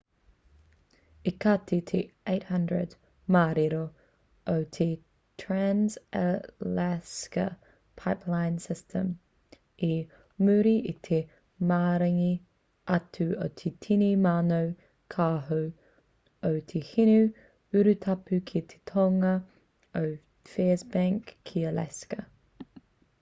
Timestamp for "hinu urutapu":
16.91-18.41